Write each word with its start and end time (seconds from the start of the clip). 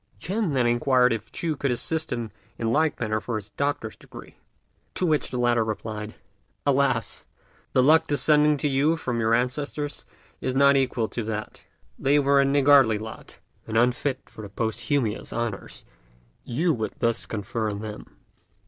Ch'ên 0.19 0.51
then 0.53 0.65
inquired 0.65 1.13
if 1.13 1.31
Ch'u 1.31 1.55
could 1.55 1.69
assist 1.69 2.11
him 2.11 2.31
in 2.57 2.73
like 2.73 2.99
manner 2.99 3.19
for 3.21 3.35
his 3.35 3.51
doctor's 3.51 3.95
degree; 3.95 4.35
to 4.95 5.05
which 5.05 5.29
the 5.29 5.37
latter 5.37 5.63
replied, 5.63 6.15
"Alas! 6.65 7.27
the 7.73 7.83
luck 7.83 8.07
descending 8.07 8.57
to 8.57 8.67
you 8.67 8.95
from 8.97 9.19
your 9.19 9.35
ancestors 9.35 10.07
is 10.41 10.55
not 10.55 10.75
equal 10.75 11.07
to 11.07 11.23
that. 11.25 11.65
They 11.99 12.17
were 12.17 12.41
a 12.41 12.45
niggardly 12.45 12.97
lot, 12.97 13.37
and 13.67 13.77
unfit 13.77 14.21
for 14.27 14.41
the 14.41 14.49
posthumous 14.49 15.31
honours 15.31 15.85
you 16.43 16.73
would 16.73 16.93
thus 16.97 17.27
confer 17.27 17.69
on 17.69 17.81
them." 17.81 18.17